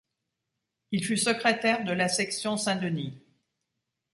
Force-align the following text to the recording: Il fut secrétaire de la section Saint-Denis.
Il 0.89 1.05
fut 1.05 1.15
secrétaire 1.15 1.83
de 1.83 1.93
la 1.93 2.09
section 2.09 2.57
Saint-Denis. 2.57 3.21